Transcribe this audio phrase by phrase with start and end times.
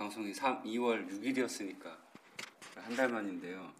[0.00, 1.94] 방송이 3, 2월 6일이었으니까
[2.74, 3.70] 한 달 만인데요.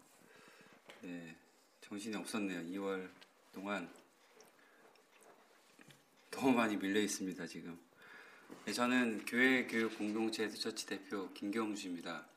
[1.01, 1.35] 네,
[1.81, 2.61] 정신이 없었네요.
[2.79, 3.09] 2월
[3.51, 3.91] 동안
[6.29, 7.47] 너무 많이 밀려 있습니다.
[7.47, 7.75] 지금.
[8.65, 12.27] 네, 저는 교회 교육 공동체 에듀처치 대표 김경주입니다.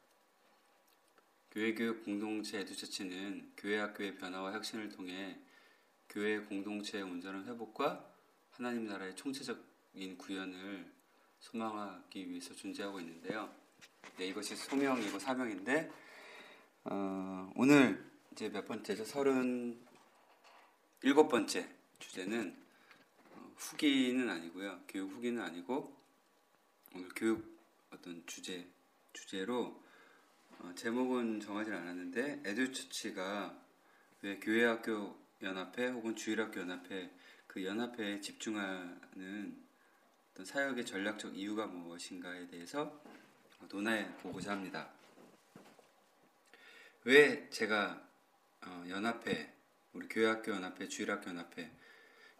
[1.50, 5.38] 교회 교육 공동체 에듀처치는 교회 학교의 변화와 혁신을 통해
[6.08, 8.02] 교회 공동체의 온전한 회복과
[8.52, 10.90] 하나님 나라의 총체적인 구현을
[11.40, 13.63] 소망하기 위해서 존재하고 있는데요.
[14.16, 15.91] 네, 이것이 소명이고 사명인데
[16.84, 19.05] 어, 오늘 이제 몇 번째죠?
[19.05, 19.80] 서른
[21.02, 22.56] 일곱 번째 주제는
[23.33, 24.80] 어, 후기는 아니고요.
[24.88, 25.96] 교육 후기는 아니고
[26.94, 27.58] 오늘 교육
[27.91, 28.69] 어떤 주제
[29.12, 29.83] 주제로
[30.61, 33.58] 어, 제목은 정하지 않았는데 에듀처치가
[34.22, 37.11] 왜 교회학교 연합회 혹은 주일학교 연합회
[37.46, 39.64] 그 연합회에 집중하는
[40.33, 43.00] 어떤 사역의 전략적 이유가 무엇인가에 대해서
[43.68, 44.90] 논해 보고자 합니다.
[47.04, 48.02] 왜 제가
[48.62, 49.52] 어, 연합회
[49.92, 51.70] 우리 교회학교 연합회 주일학교 연합회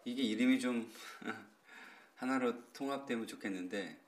[0.05, 0.91] 이게 이름이 좀
[2.15, 3.99] 하나로 통합되면 좋겠는데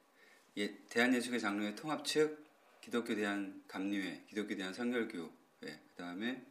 [0.57, 2.45] 예, 대한예수교 장로회 통합 측
[2.81, 6.43] 기독교 대한 감리회 기독교 대한 선결교회 그 다음에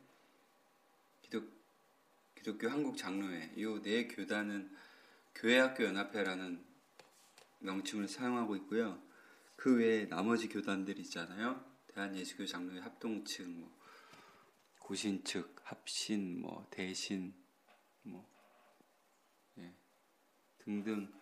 [1.23, 1.51] 기독
[2.35, 4.71] 기독교 한국 장로회 이 네 교단은
[5.35, 6.65] 교회학교 연합회라는
[7.59, 9.06] 명칭을 사용하고 있고요.
[9.67, 11.61] 그 외에 나머지 교단들 있잖아요.
[11.89, 13.77] 대한예수교 장로회 합동측, 뭐
[14.79, 17.35] 고신측, 합신, 뭐 대신,
[18.03, 18.25] 뭐
[19.59, 19.75] 예,
[20.59, 21.13] 등등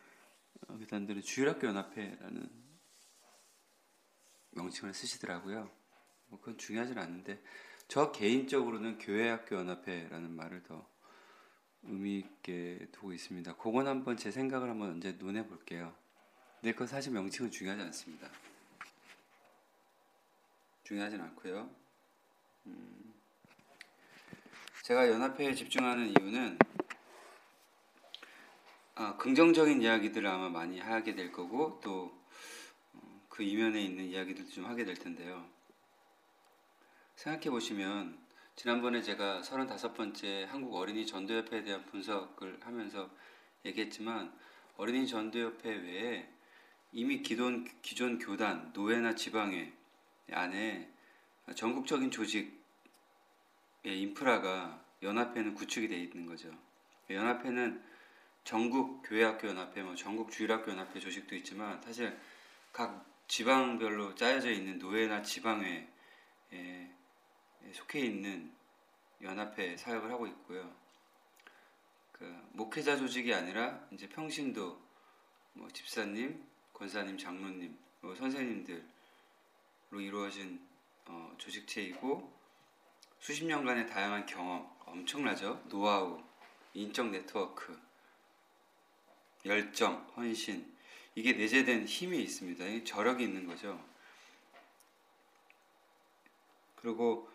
[0.69, 2.50] 어, 교단들은 주일학교 연합회라는
[4.50, 5.71] 명칭을 쓰시더라고요.
[6.26, 7.43] 뭐 그건 중요하진 않은데
[7.88, 10.87] 저 개인적으로는 교회학교 연합회라는 말을 더
[11.84, 13.56] 의미 있게 두고 있습니다.
[13.56, 15.97] 그건 한번 제 생각을 한번 언제 논해 볼게요.
[16.64, 18.26] 근데 그 사실 명칭은 중요하지 않습니다.
[20.82, 21.69] 중요하진 않고요.
[22.64, 23.12] 음,
[24.82, 26.58] 제가 연합회에 집중하는 이유는
[28.94, 32.25] 아, 긍정적인 이야기들을 아마 많이 하게 될 거고 또
[33.28, 35.44] 그 이면에 있는 이야기들도 좀 하게 될 텐데요.
[37.16, 38.16] 생각해 보시면
[38.54, 43.10] 지난번에 제가 35번째 한국 어린이 전도협회에 대한 분석을 하면서
[43.64, 44.32] 얘기했지만
[44.76, 46.33] 어린이 전도협회 외에
[46.94, 49.72] 이미 기존, 기존 교단, 노회나 지방회
[50.31, 50.88] 안에
[51.56, 52.53] 전국적인 조직의
[53.82, 56.56] 인프라가 연합회는 구축이 되어 있는 거죠.
[57.10, 57.82] 연합회는
[58.44, 62.16] 전국 교회학교 연합회, 뭐 전국 주일학교 연합회 조직도 있지만 사실
[62.72, 65.88] 각 지방별로 짜여져 있는 노회나 지방회에
[67.72, 68.53] 속해 있는
[69.21, 70.72] 연합회 사역을 하고 있고요.
[72.12, 74.81] 그 목회자 조직이 아니라 이제 평신도
[75.55, 78.82] 뭐 집사님, 권사님, 장로님, 뭐 선생님들로
[80.00, 80.60] 이루어진
[81.06, 82.32] 어, 조직체이고
[83.18, 85.64] 수십 년간의 다양한 경험 엄청나죠.
[85.68, 86.22] 노하우,
[86.74, 87.78] 인적 네트워크,
[89.46, 90.74] 열정, 헌신
[91.14, 92.84] 이게 내재된 힘이 있습니다.
[92.84, 93.82] 저력이 있는 거죠.
[96.76, 97.30] 그리고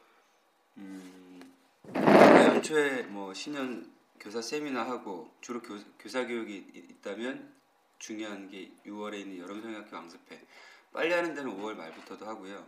[0.77, 1.55] 음,
[1.95, 7.58] 연초에 뭐 신년 교사 세미나 하고 주로 교, 교사 교육이 있다면
[7.99, 10.45] 중요한 게 6월에 있는 여름성형학교 왕습회
[10.91, 12.67] 빨리 하는 데는 5월 말부터도 하고요.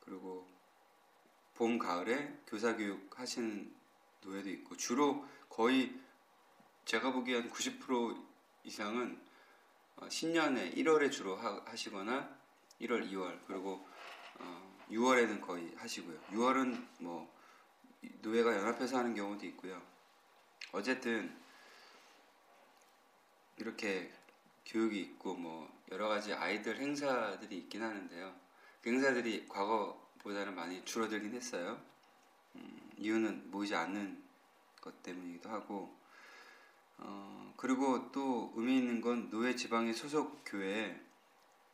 [0.00, 0.46] 그리고
[1.54, 3.72] 봄 가을에 교사 교육 하시는
[4.22, 5.98] 노예도 있고 주로 거의
[6.84, 8.22] 제가 보기엔 90%
[8.64, 9.20] 이상은
[9.96, 12.36] 어, 신년에 1월에 주로 하, 시거나
[12.80, 13.86] 1월, 2월 그리고
[14.38, 16.18] 어, 6월에는 거의 하시고요.
[16.32, 17.32] 6월은 뭐
[18.20, 19.80] 노예가 연합해서 하는 경우도 있고요.
[20.72, 21.41] 어쨌든
[23.62, 24.10] 이렇게
[24.66, 28.34] 교육이 있고 뭐 여러 가지 아이들 행사들이 있긴 하는데요.
[28.82, 31.80] 그 행사들이 과거보다는 많이 줄어들긴 했어요.
[32.56, 34.20] 음, 이유는 모이지 않는
[34.80, 35.94] 것 때문이기도 하고
[36.98, 41.00] 어, 그리고 또 의미 있는 건 노예 지방의 소속 교회,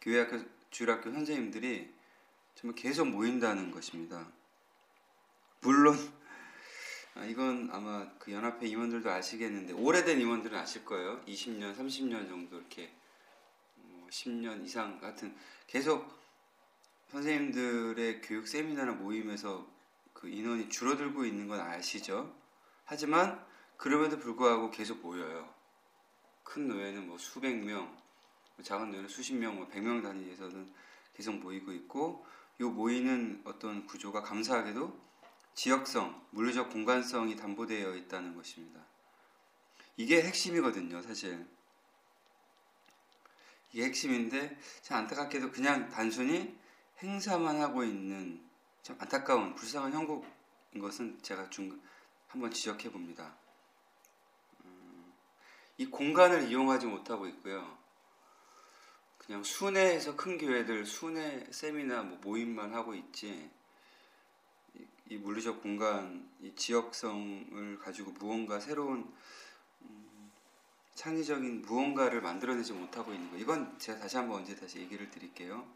[0.02, 1.90] 교회학교, 주일학교 선생님들이
[2.54, 4.30] 정말 계속 모인다는 것입니다.
[5.62, 5.96] 물론
[7.18, 11.20] 아, 이건 아마 그 연합회 임원들도 아시겠는데 오래된 임원들은 아실 거예요.
[11.22, 12.92] 20년, 30년 정도 이렇게
[13.74, 15.36] 뭐 10년 이상 같은
[15.66, 16.16] 계속
[17.08, 19.66] 선생님들의 교육 세미나나 모임에서
[20.12, 22.32] 그 인원이 줄어들고 있는 건 아시죠?
[22.84, 23.44] 하지만
[23.76, 25.52] 그럼에도 불구하고 계속 모여요.
[26.44, 27.96] 큰 노예는 뭐 수백 명,
[28.62, 30.72] 작은 노예는 수십 명, 뭐 백 명 단위에서는
[31.14, 32.24] 계속 모이고 있고
[32.60, 35.07] 요 모이는 어떤 구조가 감사하게도
[35.54, 38.80] 지역성, 물리적 공간성이 담보되어 있다는 것입니다.
[39.96, 41.46] 이게 핵심이거든요, 사실.
[43.72, 46.56] 이게 핵심인데 참 안타깝게도 그냥 단순히
[47.02, 48.42] 행사만 하고 있는
[48.82, 51.80] 참 안타까운 불쌍한 형국인 것은 제가 중
[52.28, 53.36] 한번 지적해 봅니다.
[54.64, 55.12] 음,
[55.76, 57.76] 이 공간을 이용하지 못하고 있고요.
[59.18, 63.50] 그냥 순회에서 큰 교회들 순회 세미나 뭐 모임만 하고 있지
[65.10, 69.10] 이 물리적 공간, 이 지역성을 가지고 무언가 새로운
[69.82, 70.32] 음,
[70.94, 73.36] 창의적인 무언가를 만들어내지 못하고 있는 거.
[73.38, 75.66] 이건 제가 다시 한번 언제 다시 얘기를 드릴게요.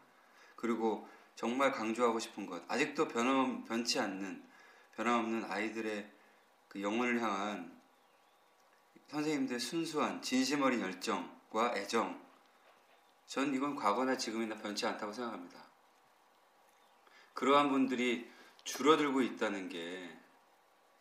[0.56, 4.44] 그리고 정말 강조하고 싶은 것, 아직도 변함, 변치 않는
[4.96, 6.10] 변함없는 아이들의
[6.68, 7.80] 그 영혼을 향한
[9.08, 12.20] 선생님들의 순수한 진심 어린 열정과 애정.
[13.26, 15.62] 전 이건 과거나 지금이나 변치 않다고 생각합니다.
[17.34, 18.30] 그러한 분들이
[18.64, 20.18] 줄어들고 있다는 게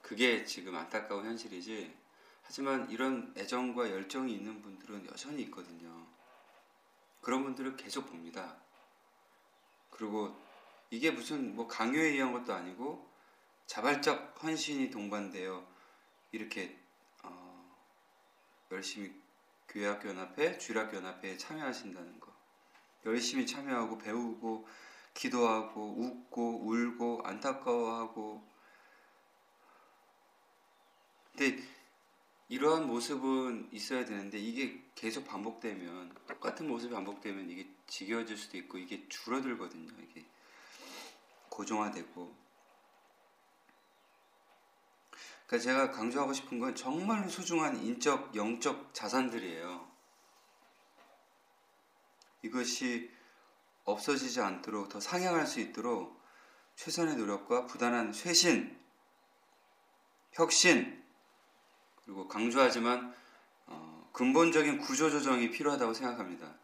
[0.02, 1.96] 그게 지금 안타까운 현실이지.
[2.44, 6.08] 하지만 이런 애정과 열정이 있는 분들은 여전히 있거든요.
[7.22, 8.58] 그런 분들을 계속 봅니다.
[9.90, 10.36] 그리고
[10.90, 13.10] 이게 무슨 뭐 강요에 의한 것도 아니고
[13.68, 15.66] 자발적 헌신이 동반되어
[16.32, 16.78] 이렇게
[17.24, 17.78] 어
[18.72, 19.14] 열심히
[19.70, 22.34] 교회학교 연합회, 주일학교 연합회에 참여하신다는 거.
[23.06, 24.68] 열심히 참여하고 배우고
[25.22, 28.44] 기도하고 웃고 울고 안타까워하고
[31.32, 31.64] 근데
[32.50, 39.08] 이러한 모습은 있어야 되는데 이게 계속 반복되면 똑같은 모습이 반복되면 이게 지겨워질 수도 있고 이게
[39.10, 39.94] 줄어들거든요.
[40.02, 40.26] 이게
[41.50, 42.36] 고정화되고
[45.46, 49.88] 그러니까 제가 강조하고 싶은 건 정말로 소중한 인적 영적 자산들이에요.
[52.42, 53.21] 이것이
[53.92, 56.22] 없어지지 않도록 더 상향할 수 있도록
[56.76, 58.78] 최선의 노력과 부단한 쇄신,
[60.34, 61.04] 혁신,
[62.04, 63.14] 그리고 강조하지만
[63.68, 66.56] 어, 근본적인 구조 조정이 필요하다고 생각합니다.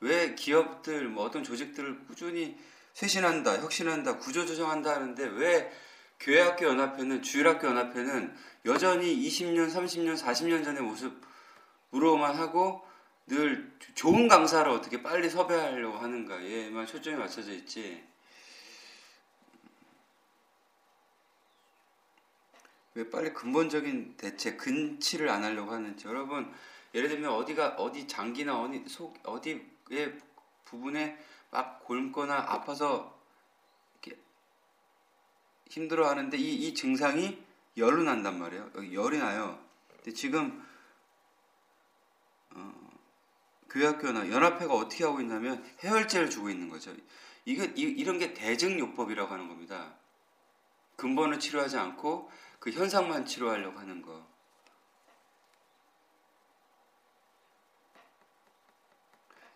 [0.00, 2.56] 왜 기업들, 뭐 어떤 조직들을 꾸준히
[2.92, 5.72] 쇄신한다, 혁신한다, 구조 조정한다 하는데 왜
[6.20, 8.34] 교회학교 연합회는, 주일학교 연합회는
[8.66, 12.87] 여전히 20년, 30년, 40년 전의 모습으로만 하고
[13.28, 18.04] 늘 좋은 강사를 어떻게 빨리 섭외하려고 하는가에만 초점이 맞춰져 있지.
[22.94, 26.08] 왜 빨리 근본적인 대책, 근치를 안 하려고 하는지.
[26.08, 26.52] 여러분,
[26.94, 30.18] 예를 들면 어디가 어디 장기나 어디 속 어디의
[30.64, 31.16] 부분에
[31.50, 33.18] 막 곪거나 아파서
[34.02, 34.20] 이렇게
[35.68, 37.42] 힘들어 하는데 이, 이 증상이
[37.76, 38.70] 열로 난단 말이에요.
[38.92, 39.62] 열이 나요.
[39.96, 40.66] 근데 지금
[42.50, 42.87] 어,
[43.70, 46.94] 교회학교나 연합회가 어떻게 하고 있냐면 해열제를 주고 있는 거죠.
[47.44, 49.94] 이게 이, 런 게 대증요법이라고 하는 겁니다.
[50.96, 54.26] 근본을 치료하지 않고 그 현상만 치료하려고 하는 거.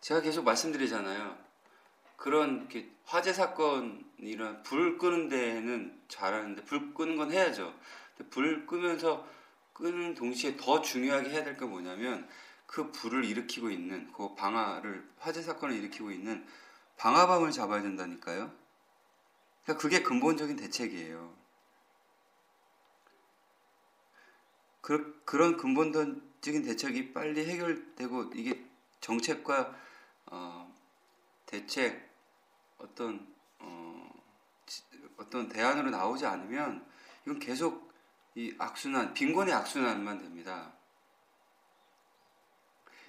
[0.00, 1.38] 제가 계속 말씀드리잖아요.
[2.16, 2.69] 그런
[3.04, 7.75] 화재 사건 이런 불 끄는 데는 잘하는데 불 끄는 건 해야죠.
[8.31, 9.26] 불 끄면서
[9.73, 12.28] 끄는 동시에 더 중요하게 해야 될 게 뭐냐면
[12.73, 16.47] 그 불을 일으키고 있는 그 방화를 화재 사건을 일으키고 있는
[16.97, 18.50] 방화범을 잡아야 된다니까요.
[19.62, 21.37] 그러니까 그게 근본적인 대책이에요.
[24.81, 28.67] 그, 그런 근본적인 대책이 빨리 해결되고 이게
[29.00, 29.76] 정책과
[30.31, 30.75] 어,
[31.45, 32.11] 대책
[32.79, 34.11] 어떤 어,
[35.19, 36.87] 어떤 대안으로 나오지 않으면
[37.26, 37.93] 이건 계속
[38.35, 40.73] 이 악순환 빈곤의 악순환만 됩니다.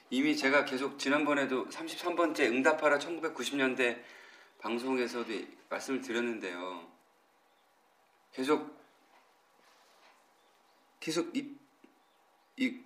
[0.10, 4.02] 이미 제가 계속 지난번에도 33번째 응답하라 1990년대
[4.60, 5.34] 방송에서도
[5.70, 6.88] 말씀을 드렸는데요.
[8.32, 8.78] 계속
[11.00, 11.54] 계속 이,
[12.58, 12.80] 이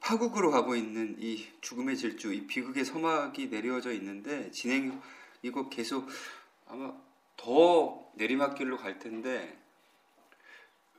[0.00, 5.00] 파국으로 가고 있는 이 죽음의 질주, 이 비극의 서막이 내려져 있는데 진행
[5.42, 6.08] 이거 계속
[6.66, 6.92] 아마
[7.36, 9.56] 더 내리막길로 갈 텐데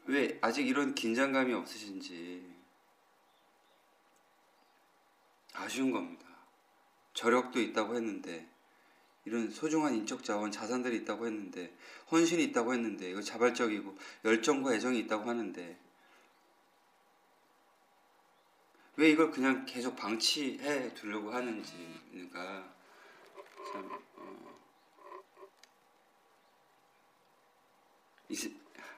[0.06, 2.53] 왜 아직 이런 긴장감이 없으신지
[5.54, 6.26] 아쉬운 겁니다.
[7.14, 8.48] 저력도 있다고 했는데
[9.26, 11.74] 이런 소중한 인적 자원, 자산들이 있다고 했는데
[12.12, 15.78] 헌신이 있다고 했는데 이거 자발적이고 열정과 애정이 있다고 하는데
[18.96, 22.74] 왜 이걸 그냥 계속 방치해 두려고 하는지가
[23.72, 24.54] 참 어,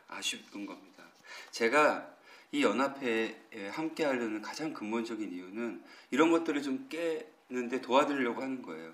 [0.07, 1.03] 아쉬운 겁니다.
[1.51, 2.14] 제가
[2.55, 8.93] 이 연합회에 함께 하려는 가장 근본적인 이유는 이런 것들을 좀 깨는데 도와드리려고 하는 거예요.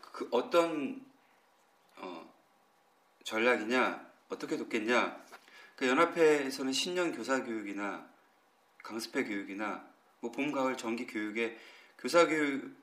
[0.00, 1.00] 그 어떤
[1.96, 2.28] 어,
[3.22, 5.24] 전략이냐, 어떻게 돕겠냐.
[5.76, 8.10] 그 연합회에서는 신년 교사 교육이나
[8.82, 9.88] 강습회 교육이나
[10.18, 11.56] 뭐 봄, 가을 정기 교육에
[11.98, 12.74] 교사 교육을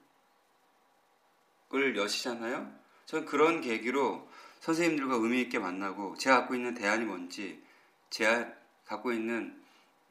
[1.97, 2.73] 여시잖아요.
[3.05, 4.29] 저는 그런 계기로
[4.61, 7.61] 선생님들과 의미 있게 만나고 제가 갖고 있는 대안이 뭔지,
[8.09, 9.61] 제가 갖고 있는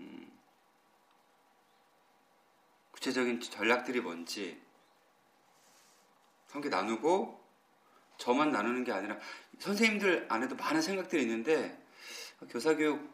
[0.00, 0.32] 음,
[2.92, 4.60] 구체적인 전략들이 뭔지
[6.50, 7.42] 함께 나누고
[8.18, 9.18] 저만 나누는 게 아니라
[9.58, 11.80] 선생님들 안에도 많은 생각들이 있는데
[12.50, 13.10] 교사교육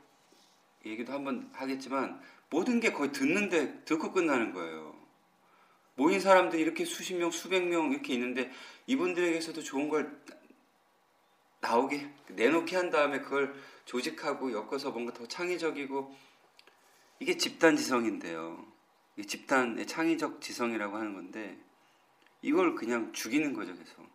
[0.84, 4.96] 얘기도 한번 하겠지만 모든 게 거의 듣는데 듣고 끝나는 거예요.
[5.94, 8.50] 모인 사람들이 이렇게 수십 명, 수백 명 이렇게 있는데
[8.86, 10.22] 이분들에게서도 좋은 걸
[11.60, 16.14] 나오게 내놓게 한 다음에 그걸 조직하고 엮어서 뭔가 더 창의적이고
[17.20, 18.64] 이게 집단 지성인데요.
[19.26, 21.58] 집단의 창의적 지성이라고 하는 건데
[22.42, 24.06] 이걸 그냥 죽이는 거죠, 계속.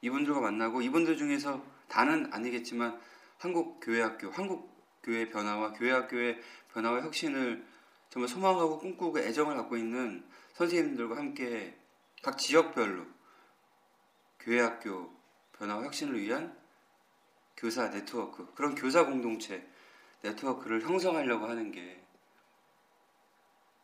[0.00, 2.98] 이분들과 만나고 이분들 중에서 다는 아니겠지만
[3.38, 6.40] 한국 교회학교, 한국 교회 변화와 교회학교의
[6.72, 7.66] 변화와 혁신을
[8.08, 11.76] 정말 소망하고 꿈꾸고 애정을 갖고 있는 선생님들과 함께
[12.22, 13.04] 각 지역별로
[14.46, 15.12] 교회학교
[15.58, 16.56] 변화와 혁신을 위한
[17.56, 19.66] 교사 네트워크, 그런 교사 공동체
[20.22, 22.00] 네트워크를 형성하려고 하는 게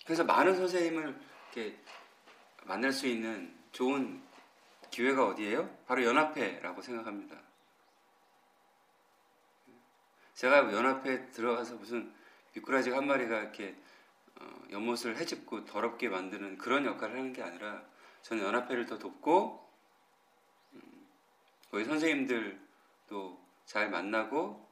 [0.05, 1.21] 그래서 많은 선생님을
[1.53, 1.77] 이렇게
[2.65, 4.23] 만날 수 있는 좋은
[4.91, 5.69] 기회가 어디예요?
[5.87, 7.37] 바로 연합회라고 생각합니다.
[10.35, 12.13] 제가 연합회 들어가서 무슨
[12.55, 13.75] 미꾸라지 한 마리가 이렇게
[14.39, 17.83] 어, 연못을 헤집고 더럽게 만드는 그런 역할을 하는 게 아니라
[18.23, 19.72] 저는 연합회를 더 돕고 음,
[21.71, 24.69] 거기 선생님들도 잘 만나고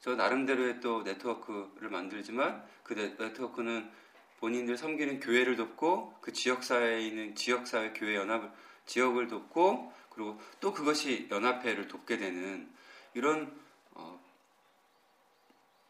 [0.00, 3.90] 저 나름대로의 또 네트워크를 만들지만 그 네트워크는
[4.38, 8.50] 본인들 섬기는 교회를 돕고 그 지역 사회에 있는 지역 사회 교회 연합을
[8.86, 12.72] 지역을 돕고 그리고 또 그것이 연합회를 돕게 되는
[13.14, 13.52] 이런
[13.92, 14.20] 어,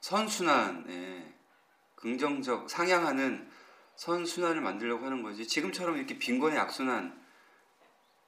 [0.00, 1.35] 선순환에
[1.97, 3.50] 긍정적 상향하는
[3.97, 5.47] 선순환을 만들려고 하는 거지.
[5.47, 7.19] 지금처럼 이렇게 빈곤의 악순환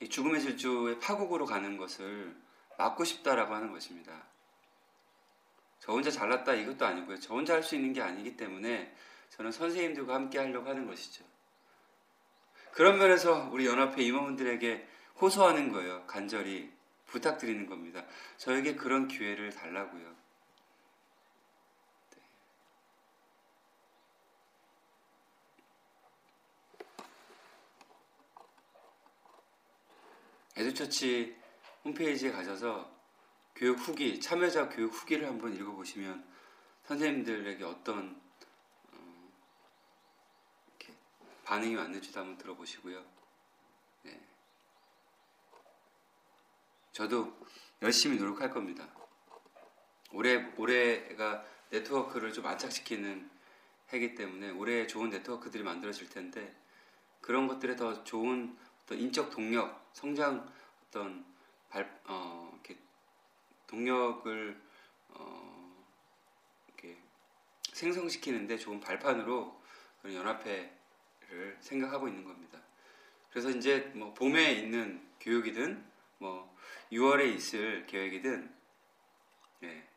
[0.08, 2.34] 죽음의 질주의 파국으로 가는 것을
[2.78, 4.24] 막고 싶다라고 하는 것입니다.
[5.78, 7.18] 저 혼자 잘났다 이것도 아니고요.
[7.20, 8.94] 저 혼자 할 수 있는 게 아니기 때문에
[9.30, 11.24] 저는 선생님들과 함께 하려고 하는 것이죠.
[12.72, 14.88] 그런 면에서 우리 연합회 임원분들에게
[15.20, 16.06] 호소하는 거예요.
[16.06, 16.72] 간절히
[17.06, 18.04] 부탁드리는 겁니다.
[18.36, 20.19] 저에게 그런 기회를 달라고요.
[30.60, 31.34] 에듀처치
[31.84, 32.94] 홈페이지에 가셔서
[33.54, 36.22] 교육 후기, 참여자 교육 후기를 한번 읽어보시면
[36.84, 38.20] 선생님들에게 어떤
[41.44, 43.04] 반응이 왔는지도 한번 들어보시고요.
[44.02, 44.20] 네.
[46.92, 47.36] 저도
[47.82, 48.86] 열심히 노력할 겁니다.
[50.12, 53.30] 올해 올해가 네트워크를 좀 안착시키는
[53.92, 56.54] 해기 때문에 올해 좋은 네트워크들이 만들어질 텐데
[57.20, 58.56] 그런 것들에 더 좋은
[58.90, 61.24] 어떤 인적 동력, 성장 어떤
[61.68, 62.76] 발, 어, 이렇게
[63.68, 64.60] 동력을
[65.10, 65.86] 어,
[66.66, 66.98] 이렇게
[67.72, 69.62] 생성시키는데 좋은 발판으로
[70.02, 70.76] 그런 연합회
[71.28, 72.58] 를 생각하고 있는 겁니다.
[73.30, 76.52] 그래서 이제 뭐 봄에 있는 교육이든 뭐
[76.90, 78.52] 6월에 있을 계획이든
[79.62, 79.88] 예,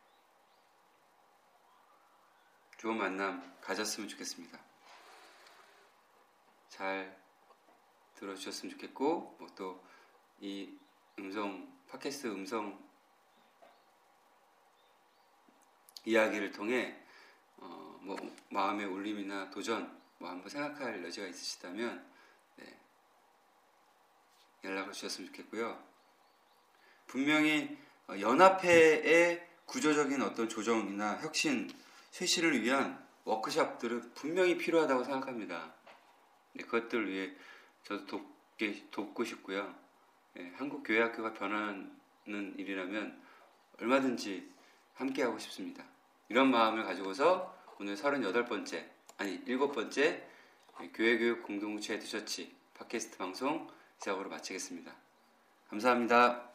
[2.76, 4.60] 좋은 만남 가졌으면 좋겠습니다.
[6.68, 7.23] 잘
[8.24, 9.94] 들어주셨으면 좋겠고 뭐 또
[10.40, 10.68] 이
[11.18, 12.78] 음성 팟캐스트 음성
[16.04, 17.00] 이야기를 통해
[17.56, 18.16] 어, 뭐
[18.50, 22.04] 마음의 울림이나 도전 뭐 한번 생각할 여지가 있으시다면
[22.56, 22.78] 네,
[24.64, 25.82] 연락을 주셨으면 좋겠고요.
[27.06, 27.78] 분명히
[28.08, 31.70] 어, 연합회의 구조적인 어떤 조정이나 혁신,
[32.10, 35.72] 쇄신을 위한 워크샵들은 분명히 필요하다고 생각합니다.
[36.52, 37.34] 네, 그것들을 위해
[37.84, 39.74] 저도 돕게, 돕고 싶고요.
[40.34, 41.94] 네, 한국 교회학교가 변하는
[42.26, 43.22] 일이라면
[43.80, 44.50] 얼마든지
[44.94, 45.84] 함께하고 싶습니다.
[46.28, 48.84] 이런 마음을 가지고서 오늘 38번째
[49.18, 50.22] 아니 7번째
[50.92, 54.92] 교회교육 공동체 티셔츠 팟캐스트 방송 시작으로 마치겠습니다.
[55.68, 56.53] 감사합니다.